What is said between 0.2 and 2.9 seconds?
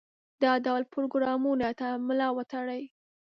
دا ډول پروګرامونو ته ملا وتړي.